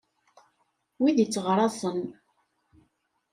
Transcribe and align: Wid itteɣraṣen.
Wid 1.01 1.17
itteɣraṣen. 1.23 1.99